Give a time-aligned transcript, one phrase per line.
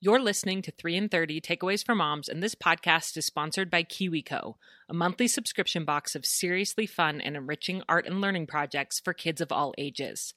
[0.00, 3.82] You're listening to 3 and 30 Takeaways for Moms, and this podcast is sponsored by
[3.82, 4.54] KiwiCo,
[4.88, 9.40] a monthly subscription box of seriously fun and enriching art and learning projects for kids
[9.40, 10.34] of all ages.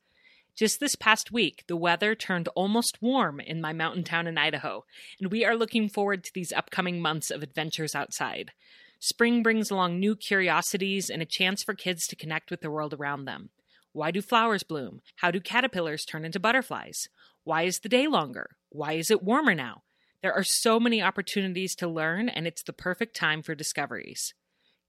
[0.55, 4.84] Just this past week, the weather turned almost warm in my mountain town in Idaho,
[5.20, 8.53] and we are looking forward to these upcoming months of adventures outside.
[8.99, 12.96] Spring brings along new curiosities and a chance for kids to connect with the world
[12.96, 13.51] around them.
[13.93, 15.01] Why do flowers bloom?
[15.17, 17.09] How do caterpillars turn into butterflies?
[17.43, 18.55] Why is the day longer?
[18.73, 19.84] Why is it warmer now?
[20.23, 24.34] There are so many opportunities to learn, and it's the perfect time for discoveries.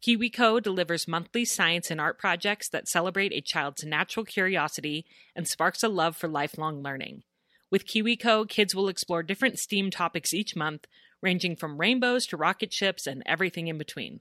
[0.06, 5.82] KiwiCo delivers monthly science and art projects that celebrate a child's natural curiosity and sparks
[5.82, 7.24] a love for lifelong learning.
[7.72, 10.86] With KiwiCo, kids will explore different STEAM topics each month,
[11.20, 14.20] ranging from rainbows to rocket ships and everything in between.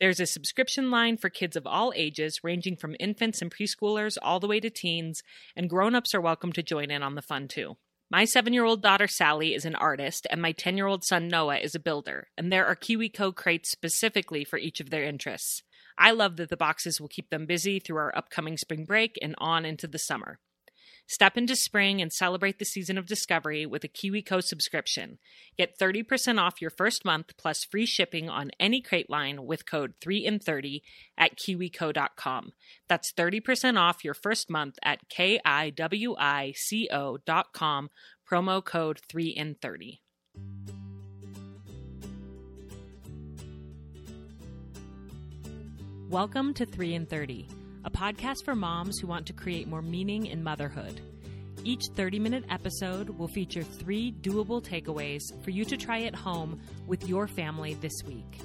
[0.00, 4.40] There's a subscription line for kids of all ages, ranging from infants and preschoolers all
[4.40, 5.22] the way to teens,
[5.54, 7.76] and grown ups are welcome to join in on the fun too.
[8.08, 11.26] My seven year old daughter Sally is an artist, and my 10 year old son
[11.26, 15.64] Noah is a builder, and there are KiwiCo crates specifically for each of their interests.
[15.98, 19.34] I love that the boxes will keep them busy through our upcoming spring break and
[19.38, 20.38] on into the summer.
[21.08, 25.18] Step into spring and celebrate the season of discovery with a KiwiCo subscription.
[25.56, 29.94] Get 30% off your first month plus free shipping on any crate line with code
[30.00, 30.82] 3 in 30
[31.16, 32.52] at kiwico.com.
[32.88, 35.50] That's 30% off your first month at kiwico.com,
[38.28, 40.02] promo code 3 in 30.
[46.10, 47.48] Welcome to 3 in 30
[47.86, 51.00] a podcast for moms who want to create more meaning in motherhood.
[51.62, 56.60] Each 30 minute episode will feature three doable takeaways for you to try at home
[56.88, 58.40] with your family this week.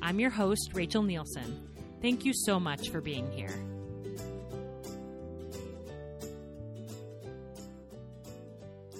[0.00, 1.68] I'm your host, Rachel Nielsen.
[2.00, 3.54] Thank you so much for being here.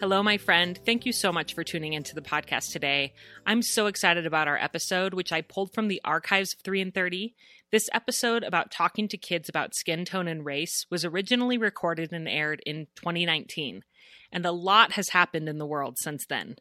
[0.01, 0.79] Hello, my friend.
[0.85, 3.15] Thank you so much for tuning into the podcast today.
[3.47, 6.93] I'm so excited about our episode, which I pulled from the archives of 3 and
[6.93, 7.35] 30.
[7.73, 12.29] This episode about talking to kids about skin tone and race was originally recorded and
[12.29, 13.83] aired in 2019,
[14.31, 16.55] and a lot has happened in the world since then.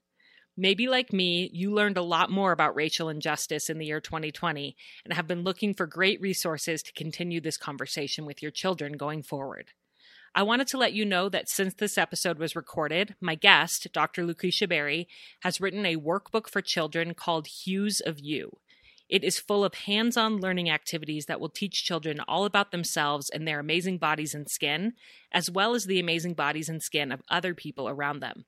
[0.58, 4.76] Maybe like me, you learned a lot more about racial injustice in the year 2020
[5.04, 9.22] and have been looking for great resources to continue this conversation with your children going
[9.22, 9.74] forward.
[10.34, 14.26] I wanted to let you know that since this episode was recorded, my guest, Dr.
[14.26, 15.08] Lucretia Berry,
[15.44, 18.58] has written a workbook for children called Hues of You.
[19.08, 23.30] It is full of hands on learning activities that will teach children all about themselves
[23.30, 24.94] and their amazing bodies and skin,
[25.32, 28.46] as well as the amazing bodies and skin of other people around them.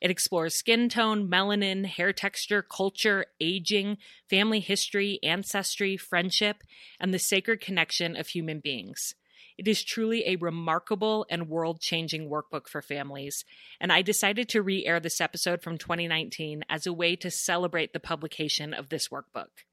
[0.00, 3.98] It explores skin tone, melanin, hair texture, culture, aging,
[4.30, 6.62] family history, ancestry, friendship,
[7.00, 9.14] and the sacred connection of human beings.
[9.58, 13.44] It is truly a remarkable and world changing workbook for families,
[13.80, 17.92] and I decided to re air this episode from 2019 as a way to celebrate
[17.92, 19.64] the publication of this workbook.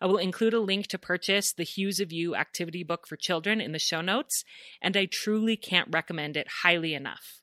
[0.00, 3.60] I will include a link to purchase the Hues of You activity book for children
[3.60, 4.44] in the show notes,
[4.82, 7.40] and I truly can't recommend it highly enough.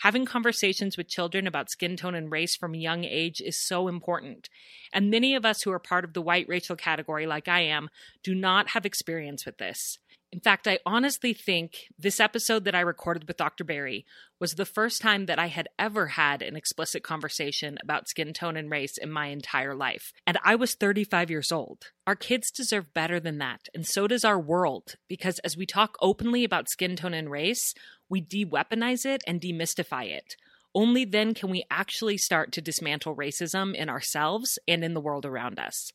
[0.00, 3.86] Having conversations with children about skin tone and race from a young age is so
[3.86, 4.48] important.
[4.94, 7.90] And many of us who are part of the white racial category, like I am,
[8.22, 9.98] do not have experience with this.
[10.32, 13.64] In fact, I honestly think this episode that I recorded with Dr.
[13.64, 14.06] Berry
[14.38, 18.56] was the first time that I had ever had an explicit conversation about skin tone
[18.56, 20.12] and race in my entire life.
[20.28, 21.86] And I was 35 years old.
[22.06, 25.96] Our kids deserve better than that, and so does our world, because as we talk
[26.00, 27.74] openly about skin tone and race,
[28.08, 30.36] we de weaponize it and demystify it.
[30.76, 35.26] Only then can we actually start to dismantle racism in ourselves and in the world
[35.26, 35.90] around us.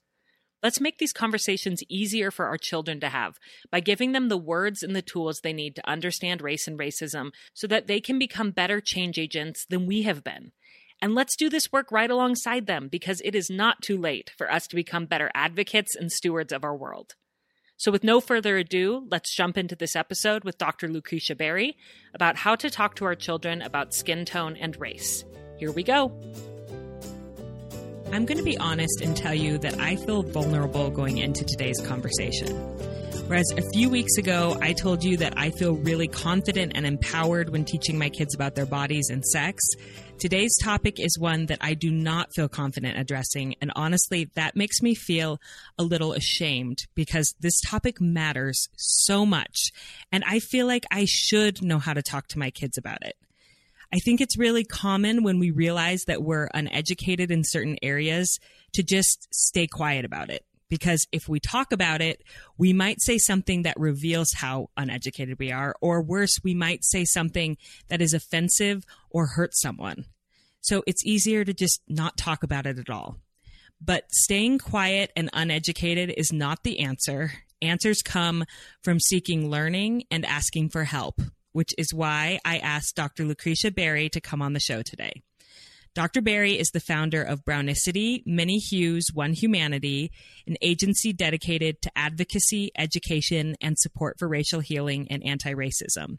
[0.65, 3.37] Let's make these conversations easier for our children to have
[3.69, 7.33] by giving them the words and the tools they need to understand race and racism
[7.53, 10.53] so that they can become better change agents than we have been.
[10.99, 14.51] And let's do this work right alongside them because it is not too late for
[14.51, 17.13] us to become better advocates and stewards of our world.
[17.77, 20.87] So, with no further ado, let's jump into this episode with Dr.
[20.87, 21.77] Lucretia Berry
[22.15, 25.25] about how to talk to our children about skin tone and race.
[25.59, 26.11] Here we go.
[28.11, 31.79] I'm going to be honest and tell you that I feel vulnerable going into today's
[31.81, 32.55] conversation.
[33.27, 37.49] Whereas a few weeks ago, I told you that I feel really confident and empowered
[37.49, 39.63] when teaching my kids about their bodies and sex,
[40.19, 43.55] today's topic is one that I do not feel confident addressing.
[43.61, 45.39] And honestly, that makes me feel
[45.79, 49.71] a little ashamed because this topic matters so much.
[50.11, 53.15] And I feel like I should know how to talk to my kids about it.
[53.93, 58.39] I think it's really common when we realize that we're uneducated in certain areas
[58.73, 60.43] to just stay quiet about it.
[60.67, 62.23] Because if we talk about it,
[62.57, 67.05] we might say something that reveals how uneducated we are, or worse, we might say
[67.05, 70.05] something that is offensive or hurts someone.
[70.61, 73.19] So it's easier to just not talk about it at all.
[73.79, 77.33] But staying quiet and uneducated is not the answer.
[77.61, 78.45] Answers come
[78.83, 81.21] from seeking learning and asking for help,
[81.55, 83.23] which is why I asked Dr.
[83.23, 85.23] Lucretia Berry to come on the show today.
[85.93, 86.21] Dr.
[86.21, 90.11] Berry is the founder of Brownicity, Many Hues, One Humanity,
[90.45, 96.17] an agency dedicated to advocacy, education, and support for racial healing and anti racism.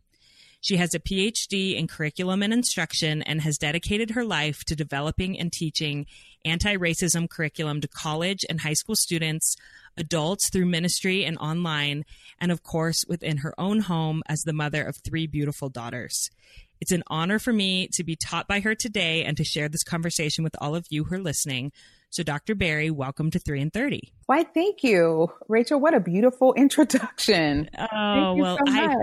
[0.66, 5.38] She has a PhD in curriculum and instruction and has dedicated her life to developing
[5.38, 6.06] and teaching
[6.44, 9.54] anti racism curriculum to college and high school students,
[9.96, 12.04] adults through ministry and online,
[12.40, 16.32] and of course within her own home as the mother of three beautiful daughters.
[16.80, 19.84] It's an honor for me to be taught by her today and to share this
[19.84, 21.70] conversation with all of you who are listening.
[22.10, 22.56] So, Dr.
[22.56, 24.12] Berry, welcome to 3 and 30.
[24.26, 25.28] Why, thank you.
[25.48, 27.70] Rachel, what a beautiful introduction.
[27.78, 28.96] Oh, well, so I,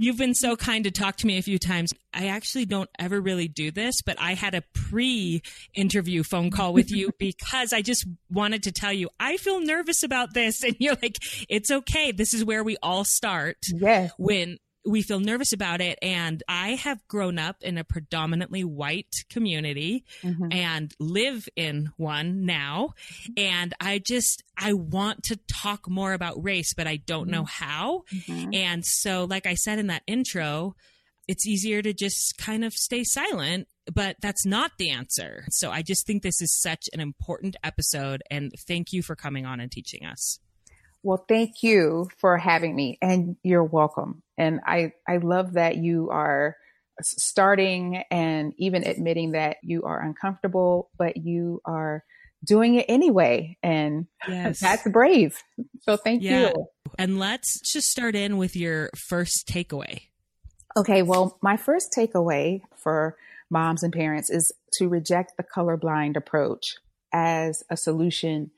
[0.00, 1.92] You've been so kind to talk to me a few times.
[2.14, 5.42] I actually don't ever really do this, but I had a pre
[5.74, 10.04] interview phone call with you because I just wanted to tell you, I feel nervous
[10.04, 10.62] about this.
[10.68, 11.16] And you're like,
[11.48, 12.12] it's okay.
[12.12, 13.56] This is where we all start.
[13.74, 14.12] Yes.
[14.18, 15.98] When we feel nervous about it.
[16.00, 20.50] And I have grown up in a predominantly white community mm-hmm.
[20.50, 22.94] and live in one now.
[23.36, 27.32] And I just, I want to talk more about race, but I don't mm-hmm.
[27.32, 28.04] know how.
[28.12, 28.54] Mm-hmm.
[28.54, 30.74] And so, like I said in that intro,
[31.28, 35.44] it's easier to just kind of stay silent, but that's not the answer.
[35.50, 38.22] So I just think this is such an important episode.
[38.30, 40.40] And thank you for coming on and teaching us.
[41.02, 44.22] Well, thank you for having me and you're welcome.
[44.38, 46.56] And I, I love that you are
[47.02, 52.04] starting and even admitting that you are uncomfortable, but you are
[52.44, 53.56] doing it anyway.
[53.62, 54.60] And yes.
[54.60, 55.42] that's brave.
[55.82, 56.48] So thank yeah.
[56.48, 56.66] you.
[56.98, 60.02] And let's just start in with your first takeaway.
[60.76, 61.02] Okay.
[61.02, 63.16] Well, my first takeaway for
[63.50, 66.76] moms and parents is to reject the colorblind approach
[67.12, 68.50] as a solution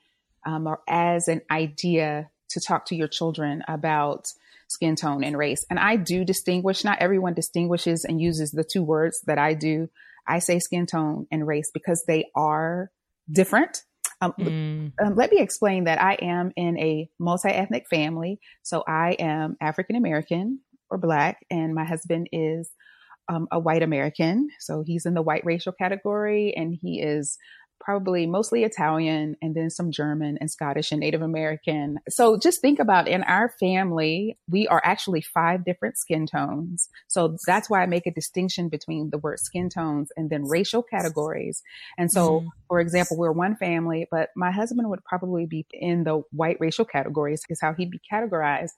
[0.45, 4.33] um, or as an idea to talk to your children about
[4.71, 5.67] skin tone and race.
[5.69, 9.89] And I do distinguish, not everyone distinguishes and uses the two words that I do.
[10.27, 12.91] I say skin tone and race because they are
[13.31, 13.83] different.
[14.21, 14.93] Um, mm.
[15.05, 18.39] um, let me explain that I am in a multi ethnic family.
[18.63, 22.71] So I am African American or Black, and my husband is
[23.29, 24.51] um, a white American.
[24.61, 27.39] So he's in the white racial category, and he is
[27.81, 31.99] probably mostly Italian and then some German and Scottish and Native American.
[32.09, 36.89] So just think about in our family, we are actually five different skin tones.
[37.09, 40.83] So that's why I make a distinction between the word skin tones and then racial
[40.83, 41.63] categories.
[41.99, 42.49] And so, mm-hmm.
[42.69, 46.85] for example, we're one family, but my husband would probably be in the white racial
[46.85, 48.73] categories is how he'd be categorized.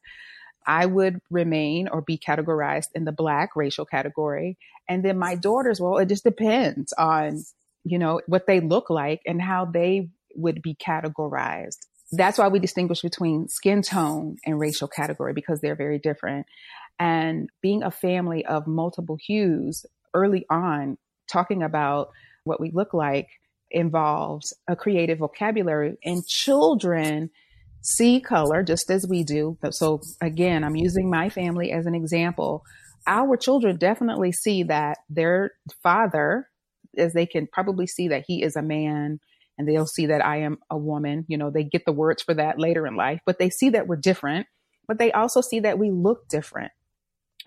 [0.65, 4.59] I would remain or be categorized in the black racial category.
[4.89, 7.43] And then my daughters, well, it just depends on
[7.85, 11.79] you know, what they look like and how they would be categorized.
[12.13, 16.47] That's why we distinguish between skin tone and racial category because they're very different.
[16.99, 19.85] And being a family of multiple hues
[20.15, 20.99] early on,
[21.31, 22.11] talking about
[22.45, 23.29] what we look like
[23.71, 27.31] involves a creative vocabulary and children
[27.81, 29.57] see color just as we do.
[29.71, 32.63] So again, I'm using my family as an example.
[33.07, 35.53] Our children definitely see that their
[35.83, 36.49] father
[36.97, 39.19] as they can probably see that he is a man
[39.59, 41.25] and they'll see that I am a woman.
[41.29, 43.87] You know, they get the words for that later in life, but they see that
[43.87, 44.47] we're different,
[44.89, 46.73] but they also see that we look different.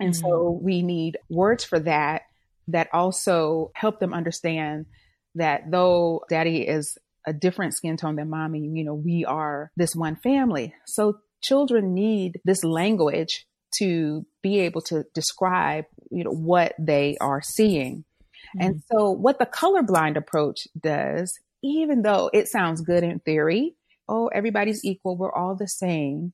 [0.00, 0.26] And mm-hmm.
[0.26, 2.22] so we need words for that
[2.68, 4.86] that also help them understand
[5.34, 9.94] that though daddy is a different skin tone than mommy, you know, we are this
[9.94, 10.74] one family.
[10.86, 13.46] So children need this language
[13.78, 18.04] to be able to describe, you know, what they are seeing.
[18.48, 18.60] Mm-hmm.
[18.60, 23.74] And so what the colorblind approach does, even though it sounds good in theory,
[24.08, 26.32] oh, everybody's equal, we're all the same.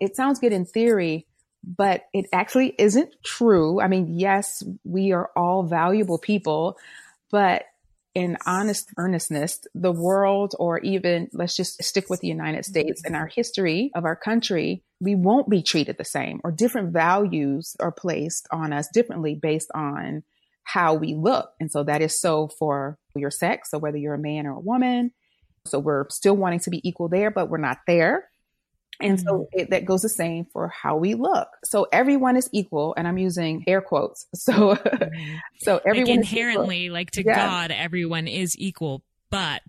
[0.00, 1.26] It sounds good in theory,
[1.64, 3.80] but it actually isn't true.
[3.80, 6.76] I mean, yes, we are all valuable people,
[7.30, 7.64] but
[8.14, 13.16] in honest earnestness, the world, or even let's just stick with the United States and
[13.16, 17.90] our history of our country, we won't be treated the same, or different values are
[17.90, 20.22] placed on us differently based on
[20.64, 21.50] how we look.
[21.60, 23.70] And so that is so for your sex.
[23.70, 25.12] So whether you're a man or a woman.
[25.66, 28.28] So we're still wanting to be equal there, but we're not there.
[29.00, 29.60] And so mm-hmm.
[29.60, 31.48] it, that goes the same for how we look.
[31.64, 34.26] So everyone is equal, and I'm using air quotes.
[34.36, 35.36] So, mm-hmm.
[35.62, 37.34] so everyone like inherently, like to yeah.
[37.34, 39.62] God, everyone is equal but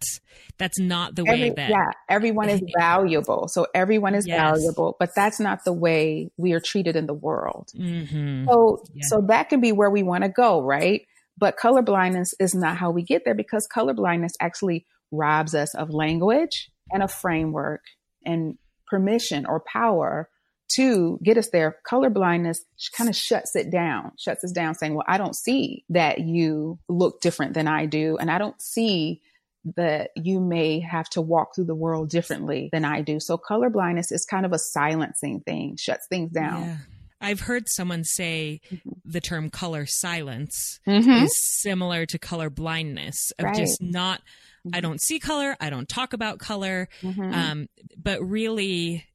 [0.58, 4.40] that's not the way Every, that yeah everyone is valuable so everyone is yes.
[4.40, 8.46] valuable but that's not the way we are treated in the world mm-hmm.
[8.48, 9.02] so yeah.
[9.08, 11.06] so that can be where we want to go right
[11.38, 15.74] But color blindness is not how we get there because color blindness actually robs us
[15.76, 17.82] of language and a framework
[18.26, 18.58] and
[18.88, 20.30] permission or power
[20.76, 21.78] to get us there.
[21.88, 22.64] Color blindness
[22.98, 26.80] kind of shuts it down, shuts us down saying, well, I don't see that you
[26.90, 28.18] look different than I do.
[28.18, 29.22] And I don't see
[29.76, 33.20] that you may have to walk through the world differently than I do.
[33.20, 36.64] So color blindness is kind of a silencing thing, shuts things down.
[36.64, 36.78] Yeah.
[37.22, 38.90] I've heard someone say mm-hmm.
[39.04, 41.26] the term color silence mm-hmm.
[41.26, 43.56] is similar to color blindness of right.
[43.56, 44.22] just not
[44.66, 44.82] I mm-hmm.
[44.82, 47.34] don't see color, I don't talk about color, mm-hmm.
[47.34, 49.06] um, but really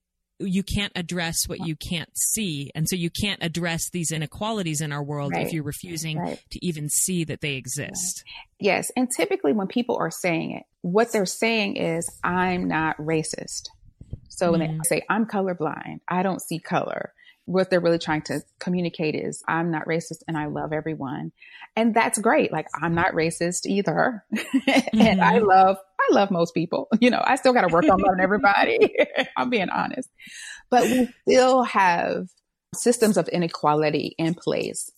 [0.41, 2.71] you can't address what you can't see.
[2.75, 5.47] And so you can't address these inequalities in our world right.
[5.47, 6.43] if you're refusing right.
[6.51, 8.25] to even see that they exist.
[8.59, 8.91] Yes.
[8.97, 13.69] And typically when people are saying it, what they're saying is, I'm not racist.
[14.29, 14.65] So when mm.
[14.65, 14.83] they mm-hmm.
[14.85, 17.13] say, I'm colorblind, I don't see color,
[17.51, 21.33] what they're really trying to communicate is, I'm not racist and I love everyone.
[21.75, 22.53] And that's great.
[22.53, 24.25] Like, I'm not racist either.
[24.33, 25.01] mm-hmm.
[25.01, 25.49] and I mm-hmm.
[25.49, 26.89] love I love most people.
[27.01, 28.79] You know, I still got to work on loving everybody.
[29.37, 30.09] I'm being honest.
[30.71, 32.27] But we still have
[32.75, 34.91] systems of inequality in place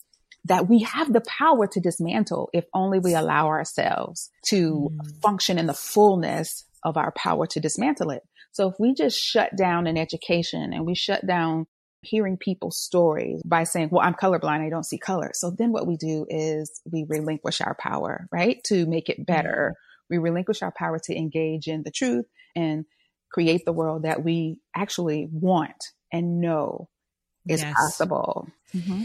[0.44, 5.22] that we have the power to dismantle if only we allow ourselves to mm.
[5.22, 8.22] function in the fullness of our power to dismantle it.
[8.50, 11.66] So if we just shut down an education and we shut down
[12.02, 14.66] hearing people's stories by saying, well, I'm colorblind.
[14.66, 15.30] I don't see color.
[15.34, 18.62] So then what we do is we relinquish our power, right?
[18.64, 19.74] To make it better
[20.12, 22.84] we relinquish our power to engage in the truth and
[23.32, 25.82] create the world that we actually want
[26.12, 26.90] and know
[27.48, 27.74] is yes.
[27.74, 28.46] possible.
[28.76, 29.04] Mm-hmm.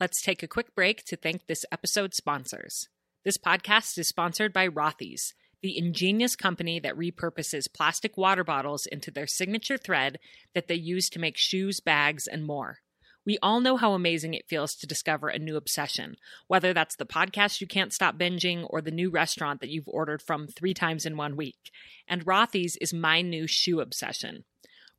[0.00, 2.88] Let's take a quick break to thank this episode's sponsors.
[3.26, 9.10] This podcast is sponsored by Rothy's, the ingenious company that repurposes plastic water bottles into
[9.10, 10.18] their signature thread
[10.54, 12.78] that they use to make shoes, bags, and more.
[13.24, 17.04] We all know how amazing it feels to discover a new obsession, whether that's the
[17.04, 21.04] podcast you can't stop binging or the new restaurant that you've ordered from three times
[21.04, 21.72] in one week.
[22.06, 24.44] And Rothy's is my new shoe obsession.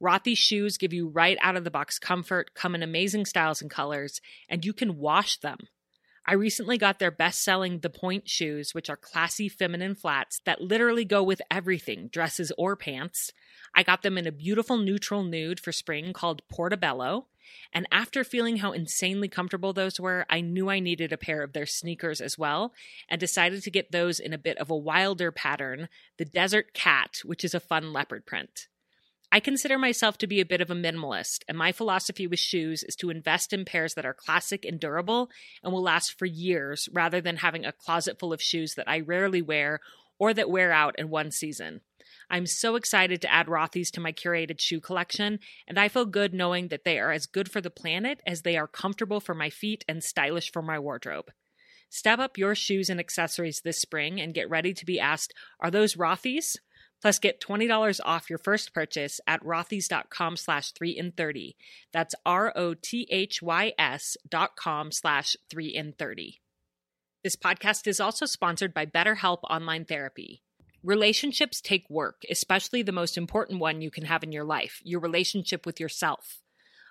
[0.03, 3.71] Rothy's shoes give you right out of the box comfort, come in amazing styles and
[3.71, 5.59] colors, and you can wash them.
[6.29, 10.59] I recently got their best selling The Point shoes, which are classy feminine flats that
[10.59, 13.31] literally go with everything, dresses or pants.
[13.73, 17.27] I got them in a beautiful neutral nude for spring called Portobello.
[17.71, 21.53] And after feeling how insanely comfortable those were, I knew I needed a pair of
[21.53, 22.73] their sneakers as well,
[23.07, 27.21] and decided to get those in a bit of a wilder pattern, the Desert Cat,
[27.23, 28.67] which is a fun leopard print.
[29.37, 32.81] I consider myself to be a bit of a minimalist, and my philosophy with shoes
[32.81, 35.29] is to invest in pairs that are classic and durable
[35.61, 38.99] and will last for years rather than having a closet full of shoes that I
[38.99, 39.79] rarely wear
[40.17, 41.81] or that wear out in one season.
[42.31, 46.33] I'm so excited to add Rothy's to my curated shoe collection, and I feel good
[46.33, 49.51] knowing that they are as good for the planet as they are comfortable for my
[49.51, 51.29] feet and stylish for my wardrobe.
[51.91, 55.69] Step up your shoes and accessories this spring and get ready to be asked, are
[55.69, 56.57] those Rothy's?
[57.01, 61.55] Plus, get $20 off your first purchase at rothys.com slash 3 in 30.
[61.93, 66.41] That's R-O-T-H-Y-S dot com slash 3 in 30.
[67.23, 70.43] This podcast is also sponsored by BetterHelp Online Therapy.
[70.83, 74.99] Relationships take work, especially the most important one you can have in your life your
[74.99, 76.41] relationship with yourself.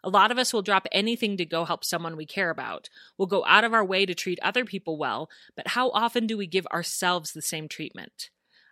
[0.04, 2.88] A lot of us will drop anything to go help someone we care about.
[3.16, 6.36] We'll go out of our way to treat other people well, but how often do
[6.36, 8.30] we give ourselves the same treatment?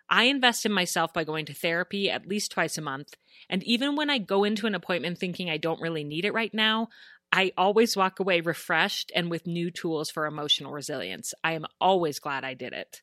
[0.09, 3.13] I invest in myself by going to therapy at least twice a month,
[3.49, 6.53] and even when I go into an appointment thinking I don't really need it right
[6.53, 6.89] now,
[7.31, 11.33] I always walk away refreshed and with new tools for emotional resilience.
[11.43, 13.01] I am always glad I did it.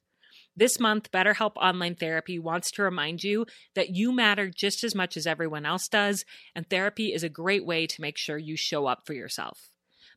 [0.54, 5.16] This month, BetterHelp Online Therapy wants to remind you that you matter just as much
[5.16, 8.86] as everyone else does, and therapy is a great way to make sure you show
[8.86, 9.71] up for yourself.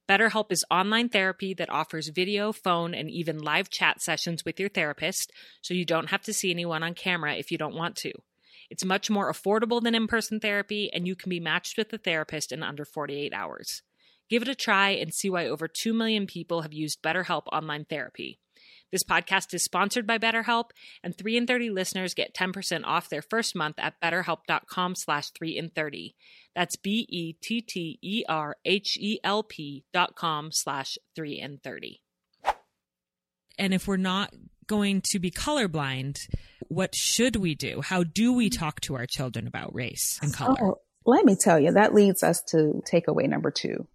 [0.08, 4.70] BetterHelp is online therapy that offers video, phone, and even live chat sessions with your
[4.70, 5.32] therapist,
[5.62, 8.12] so you don't have to see anyone on camera if you don't want to.
[8.70, 11.98] It's much more affordable than in person therapy, and you can be matched with a
[11.98, 13.82] therapist in under 48 hours.
[14.30, 17.86] Give it a try and see why over 2 million people have used BetterHelp Online
[17.86, 18.40] Therapy.
[18.92, 20.70] This podcast is sponsored by BetterHelp,
[21.04, 25.58] and 3 in 30 listeners get 10% off their first month at betterhelp.com slash 3
[25.58, 26.16] in 30.
[26.56, 27.46] That's B-E-T-T-E-R-H-E-L-P
[29.92, 32.02] dot com slash 3 in 30.
[33.58, 34.34] And if we're not
[34.68, 36.20] going to be colorblind,
[36.68, 37.82] what should we do?
[37.82, 40.56] How do we talk to our children about race and color?
[40.62, 43.88] Oh, let me tell you, that leads us to takeaway number two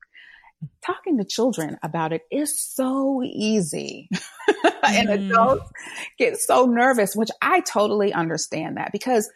[0.85, 4.09] talking to children about it is so easy.
[4.83, 5.31] and mm.
[5.31, 5.71] adults
[6.19, 9.31] get so nervous, which I totally understand that because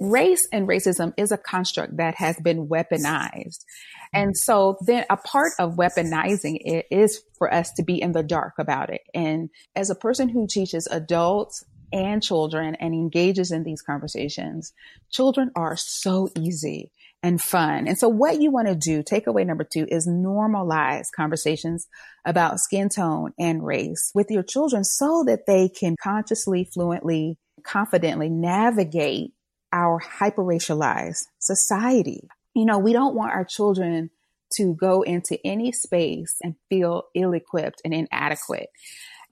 [0.00, 3.64] race and racism is a construct that has been weaponized.
[4.12, 8.22] And so then a part of weaponizing it is for us to be in the
[8.22, 9.02] dark about it.
[9.14, 14.72] And as a person who teaches adults and children and engages in these conversations,
[15.10, 16.90] children are so easy
[17.22, 17.86] and fun.
[17.86, 21.86] And so what you want to do, takeaway number two is normalize conversations
[22.24, 28.28] about skin tone and race with your children so that they can consciously, fluently, confidently
[28.28, 29.32] navigate
[29.72, 32.28] our hyper racialized society.
[32.54, 34.10] You know, we don't want our children
[34.56, 38.68] to go into any space and feel ill equipped and inadequate.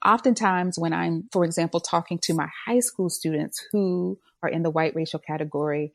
[0.03, 4.71] Oftentimes, when I'm, for example, talking to my high school students who are in the
[4.71, 5.93] white racial category,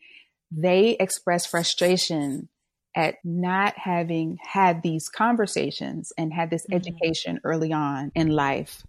[0.51, 2.49] they express frustration
[2.97, 6.77] at not having had these conversations and had this mm-hmm.
[6.77, 8.85] education early on in life.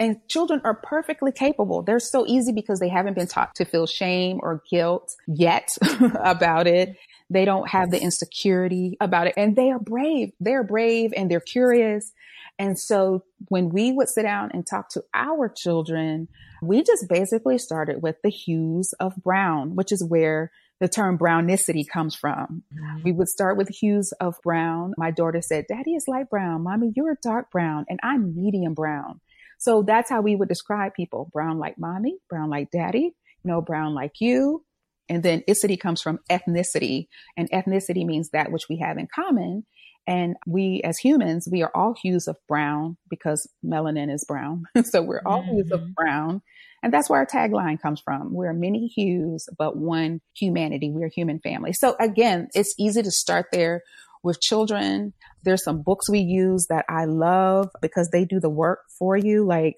[0.00, 1.82] And children are perfectly capable.
[1.82, 5.68] They're so easy because they haven't been taught to feel shame or guilt yet
[6.20, 6.96] about it.
[7.30, 10.32] They don't have the insecurity about it and they are brave.
[10.40, 12.12] They're brave and they're curious.
[12.58, 16.28] And so when we would sit down and talk to our children,
[16.60, 20.50] we just basically started with the hues of brown, which is where
[20.80, 22.62] the term brownicity comes from.
[22.74, 23.02] Mm-hmm.
[23.04, 24.94] We would start with hues of brown.
[24.96, 26.62] My daughter said, Daddy is light brown.
[26.64, 29.20] Mommy, you're dark brown and I'm medium brown.
[29.58, 31.30] So that's how we would describe people.
[31.32, 33.14] Brown like mommy, brown like daddy,
[33.44, 34.64] you know, brown like you.
[35.08, 39.64] And then icity comes from ethnicity and ethnicity means that which we have in common.
[40.06, 44.64] And we as humans, we are all hues of brown because melanin is brown.
[44.84, 45.56] so we're all mm-hmm.
[45.56, 45.92] hues of mm-hmm.
[45.92, 46.42] brown.
[46.84, 48.34] And that's where our tagline comes from.
[48.34, 50.90] We're many hues, but one humanity.
[50.92, 51.72] We're human family.
[51.72, 53.82] So again, it's easy to start there
[54.22, 55.14] with children.
[55.44, 59.46] There's some books we use that I love because they do the work for you,
[59.46, 59.76] like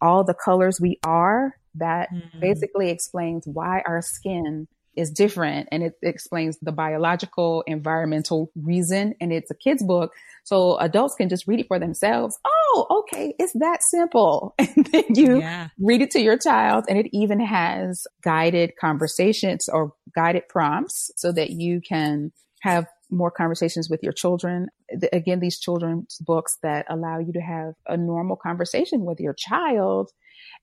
[0.00, 1.52] all the colors we are.
[1.74, 2.38] That mm-hmm.
[2.40, 9.32] basically explains why our skin is different and it explains the biological environmental reason and
[9.32, 10.10] it's a kid's book
[10.42, 12.38] so adults can just read it for themselves
[12.76, 15.68] oh okay it's that simple and then you yeah.
[15.78, 21.32] read it to your child and it even has guided conversations or guided prompts so
[21.32, 24.68] that you can have more conversations with your children.
[25.12, 30.10] Again, these children's books that allow you to have a normal conversation with your child.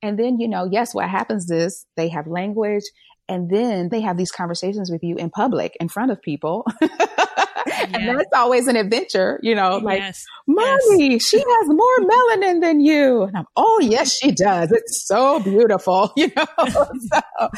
[0.01, 2.83] And then, you know, yes, what happens is they have language
[3.29, 6.65] and then they have these conversations with you in public in front of people.
[7.93, 10.23] and that's always an adventure, you know, like, yes.
[10.47, 11.27] mommy, yes.
[11.27, 13.23] she has more melanin than you.
[13.23, 14.71] And I'm, oh, yes, she does.
[14.71, 16.45] It's so beautiful, you know?
[16.67, 17.49] so,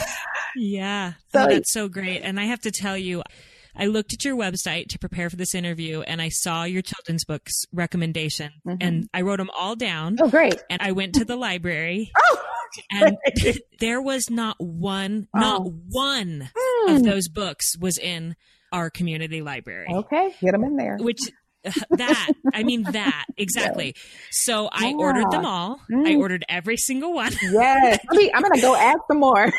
[0.56, 1.14] yeah.
[1.34, 2.22] So, oh, that's so great.
[2.22, 3.24] And I have to tell you,
[3.78, 7.26] I looked at your website to prepare for this interview and I saw your children's
[7.26, 8.78] books recommendation mm-hmm.
[8.80, 10.18] and I wrote them all down.
[10.22, 10.62] Oh, great.
[10.70, 12.12] And I went to the library.
[12.18, 12.38] oh,
[12.92, 13.18] and
[13.80, 15.40] there was not one, oh.
[15.40, 16.50] not one
[16.88, 16.96] mm.
[16.96, 18.36] of those books was in
[18.72, 19.88] our community library.
[19.92, 20.98] Okay, get them in there.
[21.00, 21.20] Which
[21.92, 23.96] that i mean that exactly
[24.32, 24.96] so i yeah.
[24.96, 26.08] ordered them all mm.
[26.08, 29.52] i ordered every single one yes i'm gonna go add some more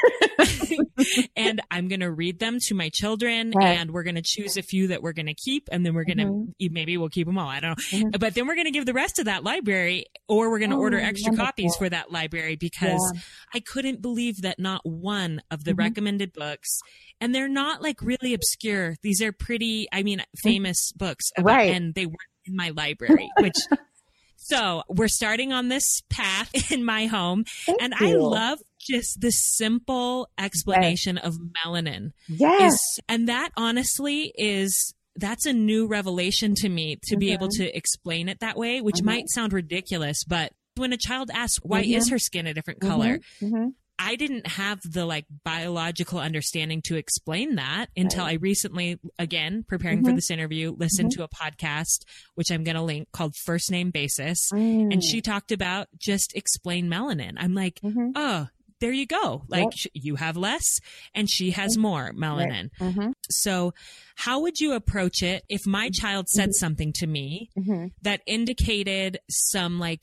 [1.36, 3.78] and i'm gonna read them to my children right.
[3.78, 6.72] and we're gonna choose a few that we're gonna keep and then we're gonna mm-hmm.
[6.72, 8.08] maybe we'll keep them all i don't know mm-hmm.
[8.20, 10.98] but then we're gonna give the rest of that library or we're gonna oh, order
[10.98, 11.46] extra wonderful.
[11.46, 13.20] copies for that library because yeah.
[13.54, 15.80] i couldn't believe that not one of the mm-hmm.
[15.80, 16.80] recommended books
[17.20, 21.72] and they're not like really obscure these are pretty i mean famous books about, right.
[21.72, 23.56] and they weren't in my library, which
[24.36, 27.44] so we're starting on this path in my home.
[27.44, 28.06] Thank and you.
[28.08, 31.26] I love just the simple explanation yes.
[31.26, 32.12] of melanin.
[32.28, 32.74] Yes.
[32.74, 37.20] Is, and that honestly is that's a new revelation to me to mm-hmm.
[37.20, 37.64] be able mm-hmm.
[37.64, 39.06] to explain it that way, which mm-hmm.
[39.06, 41.94] might sound ridiculous, but when a child asks why mm-hmm.
[41.94, 43.46] is her skin a different color, mm-hmm.
[43.46, 43.68] Mm-hmm.
[43.98, 48.32] I didn't have the like biological understanding to explain that until right.
[48.32, 50.08] I recently, again, preparing mm-hmm.
[50.08, 51.22] for this interview, listened mm-hmm.
[51.22, 52.04] to a podcast,
[52.34, 54.50] which I'm going to link called First Name Basis.
[54.52, 54.92] Mm.
[54.92, 57.34] And she talked about just explain melanin.
[57.38, 58.10] I'm like, mm-hmm.
[58.14, 58.48] oh,
[58.80, 59.44] there you go.
[59.48, 59.92] Like yep.
[59.94, 60.80] you have less
[61.14, 61.82] and she has mm-hmm.
[61.82, 62.70] more melanin.
[62.78, 62.90] Right.
[62.90, 63.10] Mm-hmm.
[63.30, 63.72] So
[64.16, 66.52] how would you approach it if my child said mm-hmm.
[66.52, 67.50] something to me
[68.02, 70.02] that indicated some like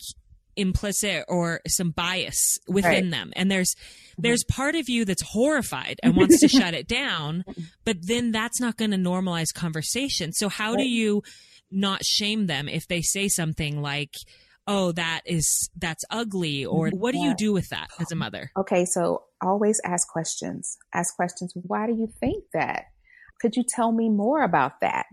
[0.55, 3.11] implicit or some bias within right.
[3.11, 3.75] them and there's
[4.17, 7.43] there's part of you that's horrified and wants to shut it down
[7.85, 10.79] but then that's not going to normalize conversation so how right.
[10.79, 11.23] do you
[11.71, 14.13] not shame them if they say something like
[14.67, 16.99] oh that is that's ugly or mm-hmm.
[16.99, 17.29] what do yeah.
[17.29, 21.87] you do with that as a mother okay so always ask questions ask questions why
[21.87, 22.85] do you think that
[23.41, 25.05] could you tell me more about that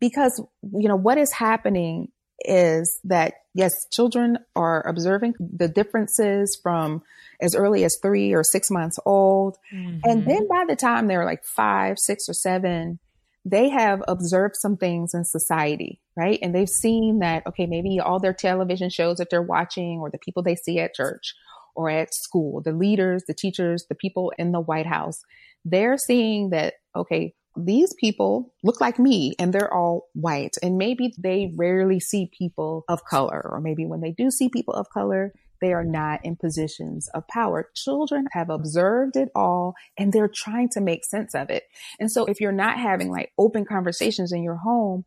[0.00, 0.40] because
[0.72, 2.08] you know what is happening
[2.44, 7.02] is that yes, children are observing the differences from
[7.40, 9.56] as early as three or six months old.
[9.72, 9.98] Mm-hmm.
[10.04, 12.98] And then by the time they're like five, six, or seven,
[13.44, 16.38] they have observed some things in society, right?
[16.42, 20.18] And they've seen that, okay, maybe all their television shows that they're watching or the
[20.18, 21.34] people they see at church
[21.76, 25.20] or at school, the leaders, the teachers, the people in the White House,
[25.64, 30.56] they're seeing that, okay, these people look like me and they're all white.
[30.62, 34.74] And maybe they rarely see people of color, or maybe when they do see people
[34.74, 37.70] of color, they are not in positions of power.
[37.74, 41.62] Children have observed it all and they're trying to make sense of it.
[41.98, 45.04] And so if you're not having like open conversations in your home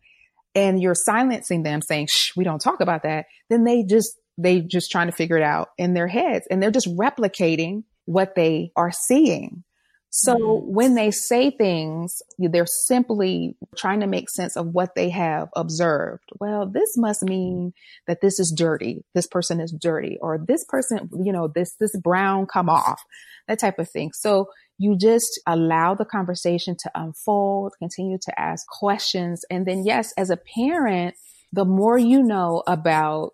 [0.55, 4.62] and you're silencing them saying, shh, we don't talk about that, then they just, they
[4.62, 8.71] just trying to figure it out in their heads and they're just replicating what they
[8.75, 9.63] are seeing.
[10.10, 10.74] So mm-hmm.
[10.74, 16.24] when they say things, they're simply trying to make sense of what they have observed.
[16.39, 17.74] Well, this must mean
[18.08, 19.04] that this is dirty.
[19.13, 23.02] This person is dirty or this person, you know, this, this brown come off,
[23.48, 24.12] that type of thing.
[24.13, 29.43] So you just allow the conversation to unfold, continue to ask questions.
[29.50, 31.15] And then yes, as a parent,
[31.52, 33.32] the more you know about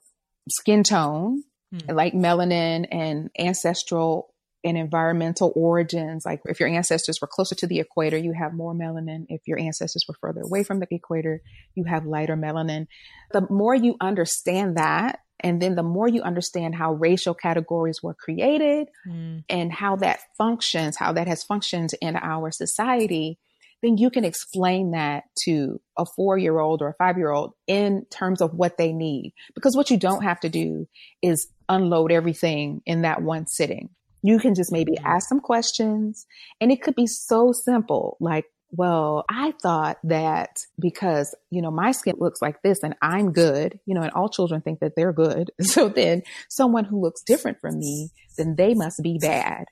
[0.49, 1.93] skin tone, mm.
[1.93, 4.32] like melanin and ancestral
[4.63, 6.25] and environmental origins.
[6.25, 9.25] Like if your ancestors were closer to the equator, you have more melanin.
[9.29, 11.41] If your ancestors were further away from the equator,
[11.75, 12.87] you have lighter melanin.
[13.31, 18.13] The more you understand that, and then the more you understand how racial categories were
[18.13, 19.43] created mm.
[19.49, 23.37] and how that functions, how that has functioned in our society,
[23.81, 27.53] then you can explain that to a four year old or a five year old
[27.67, 29.33] in terms of what they need.
[29.53, 30.87] Because what you don't have to do
[31.21, 33.89] is unload everything in that one sitting.
[34.23, 35.05] You can just maybe mm-hmm.
[35.05, 36.25] ask some questions
[36.59, 38.17] and it could be so simple.
[38.19, 43.31] Like, well, I thought that because, you know, my skin looks like this and I'm
[43.31, 45.51] good, you know, and all children think that they're good.
[45.61, 49.65] So then someone who looks different from me, then they must be bad.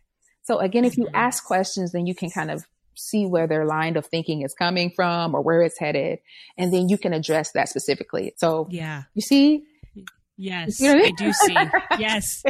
[0.43, 1.15] So again, if you mm-hmm.
[1.15, 4.91] ask questions, then you can kind of see where their line of thinking is coming
[4.95, 6.19] from or where it's headed.
[6.57, 8.33] And then you can address that specifically.
[8.37, 9.63] So yeah, you see,
[10.41, 11.05] Yes, you know I, mean?
[11.05, 11.57] I do see.
[11.99, 12.43] Yes.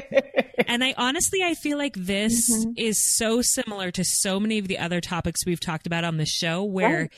[0.66, 2.72] And I honestly I feel like this mm-hmm.
[2.78, 6.26] is so similar to so many of the other topics we've talked about on the
[6.26, 7.14] show where right.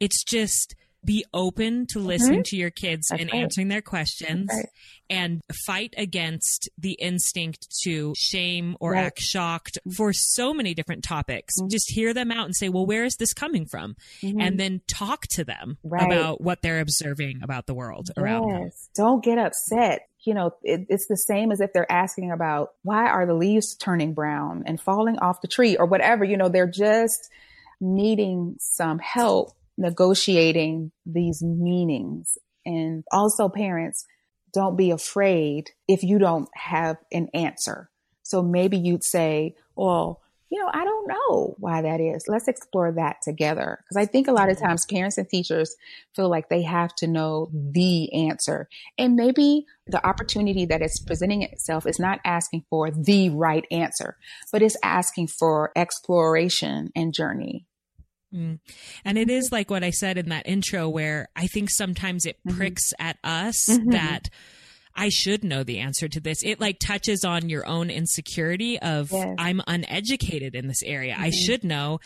[0.00, 2.08] it's just be open to mm-hmm.
[2.08, 2.42] listening mm-hmm.
[2.42, 3.42] to your kids That's and right.
[3.42, 4.66] answering their questions right.
[5.08, 9.06] and fight against the instinct to shame or right.
[9.06, 11.54] act shocked for so many different topics.
[11.58, 11.68] Mm-hmm.
[11.68, 13.94] Just hear them out and say, well, where is this coming from?
[14.22, 14.40] Mm-hmm.
[14.40, 18.22] And then talk to them about what they're observing about the world yes.
[18.22, 18.70] around them.
[18.94, 23.08] Don't get upset you know, it, it's the same as if they're asking about why
[23.08, 26.66] are the leaves turning brown and falling off the tree or whatever, you know, they're
[26.66, 27.30] just
[27.80, 32.36] needing some help negotiating these meanings.
[32.66, 34.04] And also parents,
[34.52, 37.88] don't be afraid if you don't have an answer.
[38.22, 42.24] So maybe you'd say, well, you know, I don't know why that is.
[42.26, 43.78] Let's explore that together.
[43.82, 44.66] Because I think a lot of mm-hmm.
[44.66, 45.76] times parents and teachers
[46.14, 48.68] feel like they have to know the answer.
[48.96, 54.16] And maybe the opportunity that is presenting itself is not asking for the right answer,
[54.50, 57.66] but it's asking for exploration and journey.
[58.34, 58.60] Mm.
[59.04, 62.36] And it is like what I said in that intro, where I think sometimes it
[62.46, 62.56] mm-hmm.
[62.56, 63.06] pricks mm-hmm.
[63.06, 63.90] at us mm-hmm.
[63.90, 64.28] that
[64.98, 66.42] I should know the answer to this.
[66.42, 69.36] It like touches on your own insecurity of yes.
[69.38, 71.14] I'm uneducated in this area.
[71.14, 71.22] Mm-hmm.
[71.22, 72.00] I should know.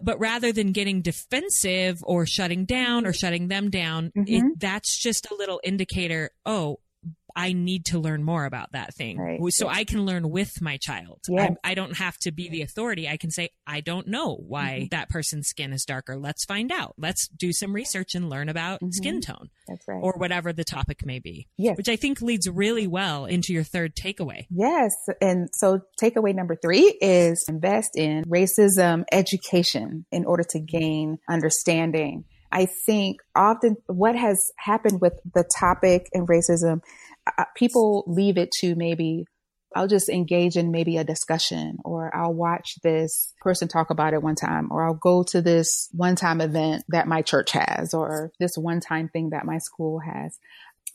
[0.00, 4.48] But rather than getting defensive or shutting down or shutting them down, mm-hmm.
[4.56, 6.30] that's just a little indicator.
[6.46, 6.78] Oh,
[7.36, 9.18] I need to learn more about that thing.
[9.18, 9.40] Right.
[9.50, 11.20] So I can learn with my child.
[11.28, 11.52] Yes.
[11.64, 13.08] I, don't have to be the authority.
[13.08, 14.86] I can say, I don't know why mm-hmm.
[14.90, 16.16] that person's skin is darker.
[16.16, 16.94] Let's find out.
[16.98, 18.90] Let's do some research and learn about mm-hmm.
[18.90, 19.50] skin tone.
[19.68, 20.00] That's right.
[20.02, 21.46] Or whatever the topic may be.
[21.56, 21.76] Yes.
[21.76, 24.46] Which I think leads really well into your third takeaway.
[24.50, 24.94] Yes.
[25.20, 32.24] And so takeaway number three is invest in racism education in order to gain understanding.
[32.50, 36.80] I think often what has happened with the topic and racism
[37.56, 39.24] people leave it to maybe
[39.76, 44.22] I'll just engage in maybe a discussion or I'll watch this person talk about it
[44.22, 48.32] one time or I'll go to this one time event that my church has or
[48.40, 50.38] this one time thing that my school has.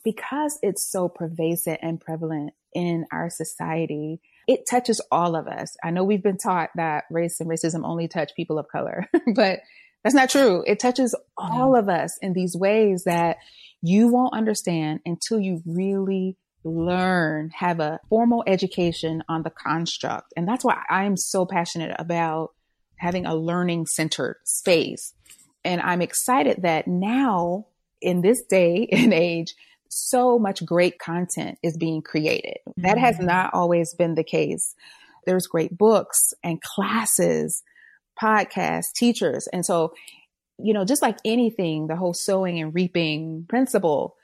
[0.02, 5.76] Because it's so pervasive and prevalent in our society, it touches all of us.
[5.82, 9.60] I know we've been taught that race and racism only touch people of color, but
[10.04, 10.62] that's not true.
[10.66, 13.38] It touches all of us in these ways that
[13.82, 20.32] you won't understand until you really learn, have a formal education on the construct.
[20.36, 22.52] And that's why I'm so passionate about
[22.96, 25.14] having a learning centered space.
[25.64, 27.66] And I'm excited that now
[28.00, 29.54] in this day and age,
[29.88, 32.58] so much great content is being created.
[32.68, 32.82] Mm-hmm.
[32.82, 33.26] That has mm-hmm.
[33.26, 34.74] not always been the case.
[35.26, 37.62] There's great books and classes,
[38.20, 39.46] podcasts, teachers.
[39.48, 39.92] And so
[40.58, 44.16] you know, just like anything, the whole sowing and reaping principle,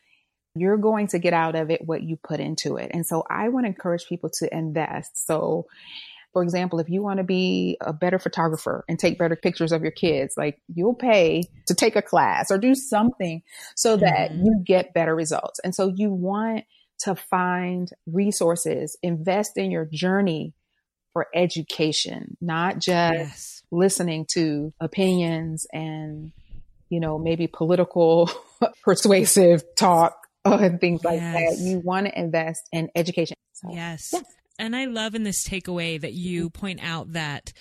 [0.54, 2.90] you're going to get out of it what you put into it.
[2.92, 5.26] And so I want to encourage people to invest.
[5.26, 5.66] So,
[6.32, 9.82] for example, if you want to be a better photographer and take better pictures of
[9.82, 13.42] your kids, like you'll pay to take a class or do something
[13.74, 14.44] so that mm-hmm.
[14.44, 15.58] you get better results.
[15.60, 16.64] And so you want
[17.00, 20.54] to find resources, invest in your journey
[21.12, 23.59] for education, not just yes.
[23.70, 26.32] Listening to opinions and,
[26.88, 28.30] you know, maybe political
[28.84, 31.58] persuasive talk and things like yes.
[31.58, 31.62] that.
[31.62, 33.36] You want to invest in education.
[33.52, 34.10] So, yes.
[34.12, 34.24] yes.
[34.58, 37.52] And I love in this takeaway that you point out that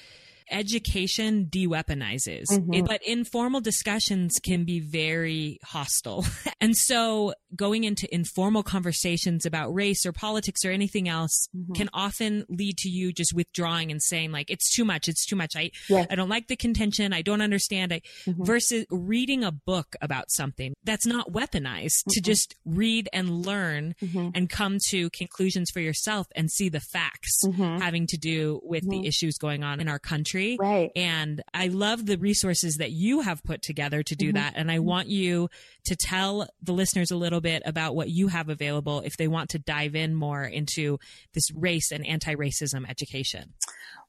[0.51, 2.73] education de-weaponizes mm-hmm.
[2.73, 6.25] it, but informal discussions can be very hostile
[6.61, 11.73] and so going into informal conversations about race or politics or anything else mm-hmm.
[11.73, 15.35] can often lead to you just withdrawing and saying like it's too much it's too
[15.35, 16.05] much i yeah.
[16.09, 18.43] i don't like the contention i don't understand I, mm-hmm.
[18.43, 22.25] versus reading a book about something that's not weaponized to mm-hmm.
[22.25, 24.29] just read and learn mm-hmm.
[24.33, 27.77] and come to conclusions for yourself and see the facts mm-hmm.
[27.77, 32.05] having to do with the issues going on in our country right and i love
[32.05, 34.35] the resources that you have put together to do mm-hmm.
[34.35, 35.49] that and i want you
[35.85, 39.49] to tell the listeners a little bit about what you have available if they want
[39.49, 40.99] to dive in more into
[41.33, 43.53] this race and anti racism education.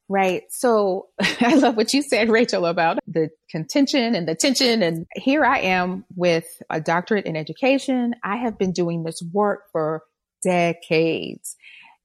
[0.09, 0.43] Right.
[0.51, 1.09] So
[1.41, 4.83] I love what you said, Rachel, about the contention and the tension.
[4.83, 8.15] And here I am with a doctorate in education.
[8.25, 10.03] I have been doing this work for
[10.43, 11.57] decades.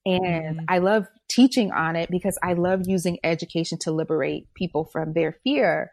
[0.06, 0.66] And mm.
[0.68, 5.38] I love teaching on it because I love using education to liberate people from their
[5.44, 5.92] fear.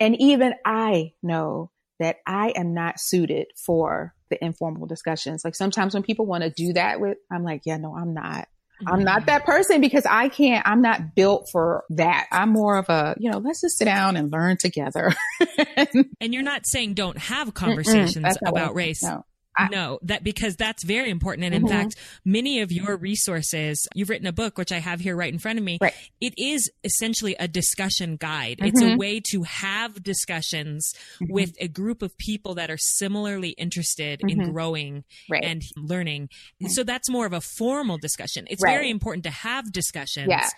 [0.00, 5.44] And even I know that I am not suited for the informal discussions.
[5.44, 8.48] Like sometimes when people want to do that with, I'm like, yeah, no, I'm not.
[8.86, 9.26] I'm not mm-hmm.
[9.26, 12.26] that person because I can't, I'm not built for that.
[12.32, 15.14] I'm more of a, you know, let's just sit down and learn together.
[15.76, 19.02] and you're not saying don't have conversations about race.
[19.02, 19.24] No.
[19.56, 21.44] I, no, that because that's very important.
[21.44, 21.70] And in mm-hmm.
[21.70, 25.38] fact, many of your resources, you've written a book, which I have here right in
[25.38, 25.78] front of me.
[25.80, 25.94] Right.
[26.20, 28.58] It is essentially a discussion guide.
[28.58, 28.66] Mm-hmm.
[28.66, 28.98] It's a mm-hmm.
[28.98, 31.32] way to have discussions mm-hmm.
[31.32, 34.50] with a group of people that are similarly interested in mm-hmm.
[34.50, 35.44] growing right.
[35.44, 36.30] and learning.
[36.68, 38.46] So that's more of a formal discussion.
[38.50, 38.72] It's right.
[38.72, 40.48] very important to have discussions yeah.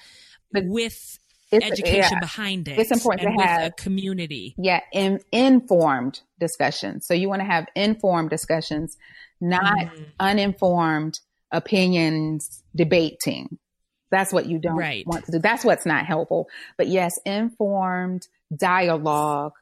[0.54, 1.18] with
[1.50, 2.78] it's, education yeah, behind it.
[2.78, 4.54] It's important to have a community.
[4.58, 7.06] Yeah, in, informed discussions.
[7.06, 8.96] So you want to have informed discussions,
[9.40, 10.06] not mm.
[10.18, 11.20] uninformed
[11.52, 13.58] opinions debating.
[14.10, 15.06] That's what you don't right.
[15.06, 15.38] want to do.
[15.38, 16.48] That's what's not helpful.
[16.76, 19.52] But yes, informed dialogue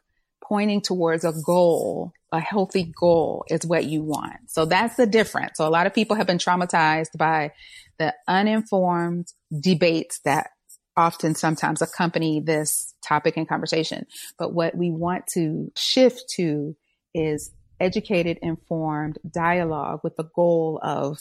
[0.42, 4.50] pointing towards a goal, a healthy goal is what you want.
[4.50, 5.56] So that's the difference.
[5.56, 7.52] So a lot of people have been traumatized by
[7.98, 10.50] the uninformed debates that
[10.96, 14.06] often sometimes accompany this topic and conversation.
[14.38, 16.76] But what we want to shift to
[17.14, 21.18] is educated, informed dialogue with the goal of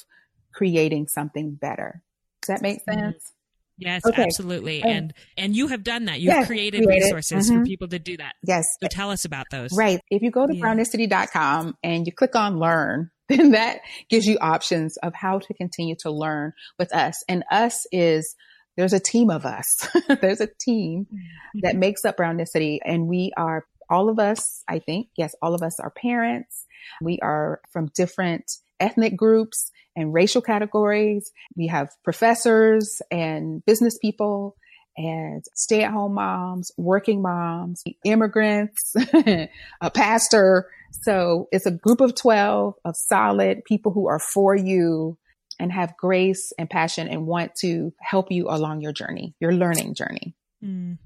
[0.53, 2.01] creating something better.
[2.41, 2.99] Does that make mm-hmm.
[2.99, 3.33] sense?
[3.77, 4.23] Yes, okay.
[4.23, 4.83] absolutely.
[4.83, 6.19] And and you have done that.
[6.19, 7.62] You've yes, created, created resources mm-hmm.
[7.62, 8.33] for people to do that.
[8.45, 8.63] Yes.
[8.81, 9.71] So tell us about those.
[9.75, 9.99] Right.
[10.09, 10.63] If you go to yeah.
[10.63, 15.95] brownicity.com and you click on learn, then that gives you options of how to continue
[16.01, 17.23] to learn with us.
[17.27, 18.36] And us is
[18.77, 19.88] there's a team of us.
[20.21, 21.59] there's a team mm-hmm.
[21.62, 25.62] that makes up Brownicity and we are all of us, I think, yes, all of
[25.62, 26.65] us are parents.
[27.01, 31.31] We are from different ethnic groups and racial categories.
[31.55, 34.55] We have professors and business people
[34.97, 38.95] and stay at home moms, working moms, immigrants,
[39.81, 40.67] a pastor.
[40.91, 45.17] So it's a group of 12 of solid people who are for you
[45.63, 49.95] and have grace and passion and want to help you along your journey, your learning
[49.95, 50.36] journey.
[50.63, 50.97] Mm.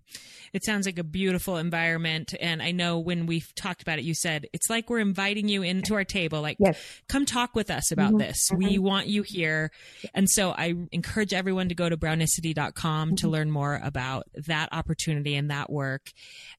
[0.53, 2.33] It sounds like a beautiful environment.
[2.39, 5.63] And I know when we've talked about it, you said it's like we're inviting you
[5.63, 6.41] into our table.
[6.41, 6.79] Like, yes.
[7.07, 8.19] come talk with us about mm-hmm.
[8.19, 8.49] this.
[8.49, 8.63] Mm-hmm.
[8.63, 9.71] We want you here.
[10.13, 13.15] And so I encourage everyone to go to brownicity.com mm-hmm.
[13.15, 16.11] to learn more about that opportunity and that work.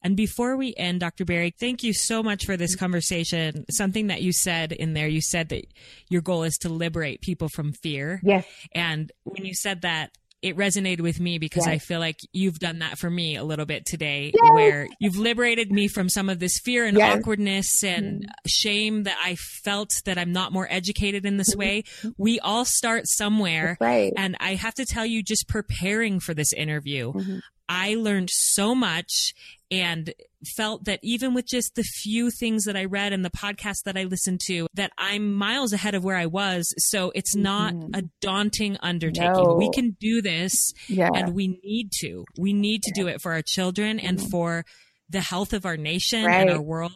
[0.02, 1.24] And before we end, Dr.
[1.24, 3.64] Berry, thank you so much for this conversation.
[3.70, 5.66] Something that you said in there, you said that
[6.08, 8.20] your goal is to liberate people from fear.
[8.22, 8.46] Yes.
[8.72, 11.74] And when you said that, it resonated with me because yes.
[11.74, 14.52] I feel like you've done that for me a little bit today, yes.
[14.52, 17.18] where you've liberated me from some of this fear and yes.
[17.18, 18.30] awkwardness and mm-hmm.
[18.46, 21.82] shame that I felt that I'm not more educated in this way.
[21.82, 22.10] Mm-hmm.
[22.18, 23.76] We all start somewhere.
[23.80, 24.12] Right.
[24.16, 27.38] And I have to tell you, just preparing for this interview, mm-hmm.
[27.68, 29.34] I learned so much
[29.70, 30.12] and
[30.56, 33.96] felt that even with just the few things that I read and the podcast that
[33.96, 36.72] I listened to, that I'm miles ahead of where I was.
[36.78, 37.94] So it's not mm-hmm.
[37.94, 39.32] a daunting undertaking.
[39.32, 39.54] No.
[39.54, 41.10] We can do this yeah.
[41.14, 42.24] and we need to.
[42.38, 44.06] We need to do it for our children mm-hmm.
[44.06, 44.64] and for
[45.10, 46.42] the health of our nation right.
[46.42, 46.92] and our world.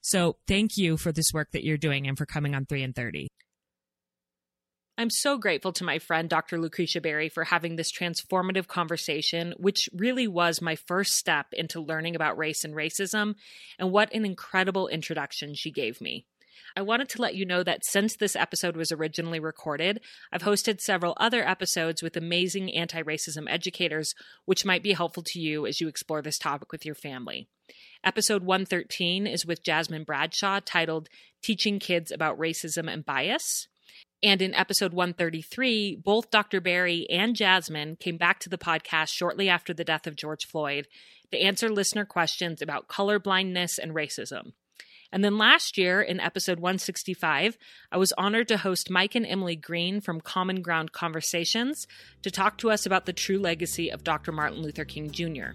[0.00, 2.94] So thank you for this work that you're doing and for coming on 3 and
[2.94, 3.28] 30.
[4.96, 6.60] I'm so grateful to my friend Dr.
[6.60, 12.14] Lucretia Berry for having this transformative conversation, which really was my first step into learning
[12.14, 13.34] about race and racism,
[13.76, 16.26] and what an incredible introduction she gave me.
[16.76, 20.00] I wanted to let you know that since this episode was originally recorded,
[20.32, 25.40] I've hosted several other episodes with amazing anti racism educators, which might be helpful to
[25.40, 27.48] you as you explore this topic with your family.
[28.04, 31.08] Episode 113 is with Jasmine Bradshaw, titled
[31.42, 33.66] Teaching Kids About Racism and Bias.
[34.24, 36.62] And in episode 133, both Dr.
[36.62, 40.88] Berry and Jasmine came back to the podcast shortly after the death of George Floyd
[41.30, 44.52] to answer listener questions about colorblindness and racism.
[45.12, 47.58] And then last year, in episode 165,
[47.92, 51.86] I was honored to host Mike and Emily Green from Common Ground Conversations
[52.22, 54.32] to talk to us about the true legacy of Dr.
[54.32, 55.50] Martin Luther King Jr.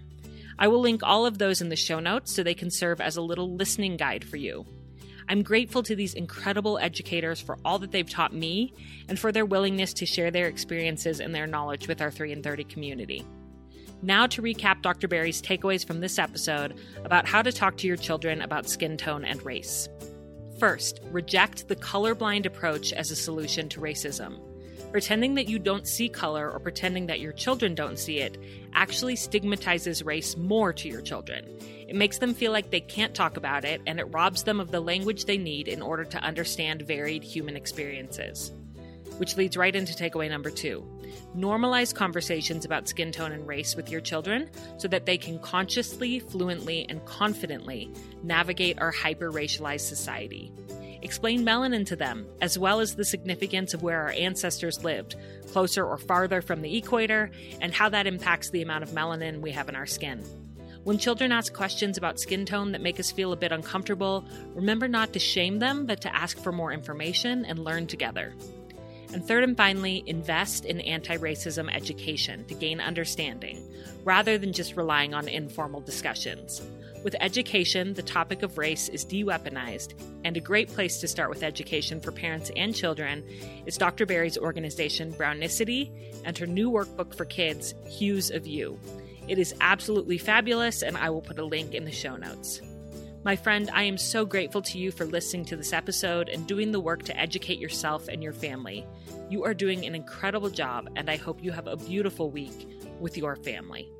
[0.60, 3.16] I will link all of those in the show notes so they can serve as
[3.16, 4.64] a little listening guide for you.
[5.30, 8.74] I'm grateful to these incredible educators for all that they've taught me
[9.08, 12.42] and for their willingness to share their experiences and their knowledge with our 3 in
[12.42, 13.24] 30 community.
[14.02, 15.06] Now, to recap Dr.
[15.06, 19.24] Berry's takeaways from this episode about how to talk to your children about skin tone
[19.24, 19.88] and race.
[20.58, 24.40] First, reject the colorblind approach as a solution to racism.
[24.92, 28.36] Pretending that you don't see color or pretending that your children don't see it
[28.72, 31.46] actually stigmatizes race more to your children.
[31.88, 34.70] It makes them feel like they can't talk about it, and it robs them of
[34.70, 38.52] the language they need in order to understand varied human experiences.
[39.18, 40.84] Which leads right into takeaway number two
[41.36, 46.18] normalize conversations about skin tone and race with your children so that they can consciously,
[46.18, 50.52] fluently, and confidently navigate our hyper racialized society.
[51.02, 55.16] Explain melanin to them, as well as the significance of where our ancestors lived,
[55.50, 59.50] closer or farther from the equator, and how that impacts the amount of melanin we
[59.52, 60.22] have in our skin.
[60.84, 64.88] When children ask questions about skin tone that make us feel a bit uncomfortable, remember
[64.88, 68.34] not to shame them, but to ask for more information and learn together.
[69.12, 73.62] And third and finally, invest in anti racism education to gain understanding,
[74.04, 76.62] rather than just relying on informal discussions.
[77.02, 81.30] With education, the topic of race is de weaponized, and a great place to start
[81.30, 83.24] with education for parents and children
[83.64, 84.04] is Dr.
[84.04, 85.90] Berry's organization, Brownicity,
[86.26, 88.78] and her new workbook for kids, Hues of You.
[89.28, 92.60] It is absolutely fabulous, and I will put a link in the show notes.
[93.24, 96.70] My friend, I am so grateful to you for listening to this episode and doing
[96.70, 98.86] the work to educate yourself and your family.
[99.30, 103.16] You are doing an incredible job, and I hope you have a beautiful week with
[103.16, 103.90] your family.